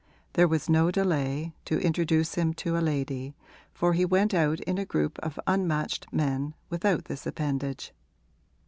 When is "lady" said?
2.81-3.35